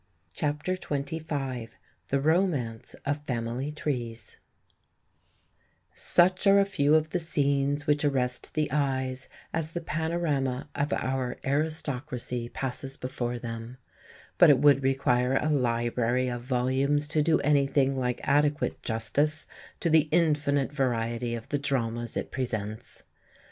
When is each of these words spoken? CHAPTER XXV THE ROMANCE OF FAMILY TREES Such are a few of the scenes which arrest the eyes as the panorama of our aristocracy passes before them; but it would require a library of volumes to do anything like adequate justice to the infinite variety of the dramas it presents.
CHAPTER 0.33 0.75
XXV 0.75 1.69
THE 2.07 2.19
ROMANCE 2.19 2.95
OF 3.05 3.23
FAMILY 3.23 3.71
TREES 3.71 4.37
Such 5.93 6.47
are 6.47 6.59
a 6.59 6.65
few 6.65 6.95
of 6.95 7.11
the 7.11 7.19
scenes 7.19 7.85
which 7.85 8.03
arrest 8.03 8.55
the 8.55 8.67
eyes 8.71 9.27
as 9.53 9.73
the 9.73 9.79
panorama 9.81 10.67
of 10.73 10.91
our 10.91 11.37
aristocracy 11.45 12.49
passes 12.49 12.97
before 12.97 13.37
them; 13.37 13.77
but 14.39 14.49
it 14.49 14.57
would 14.57 14.81
require 14.81 15.35
a 15.37 15.49
library 15.51 16.27
of 16.29 16.41
volumes 16.41 17.07
to 17.09 17.21
do 17.21 17.39
anything 17.41 17.95
like 17.95 18.21
adequate 18.27 18.81
justice 18.81 19.45
to 19.81 19.87
the 19.91 20.09
infinite 20.09 20.71
variety 20.73 21.35
of 21.35 21.49
the 21.49 21.59
dramas 21.59 22.17
it 22.17 22.31
presents. 22.31 23.03